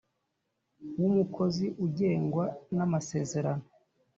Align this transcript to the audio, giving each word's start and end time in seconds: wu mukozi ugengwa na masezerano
wu 0.99 1.09
mukozi 1.17 1.65
ugengwa 1.85 2.45
na 2.75 2.83
masezerano 2.91 3.65